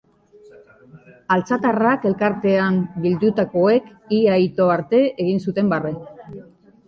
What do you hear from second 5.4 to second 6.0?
zuten barre.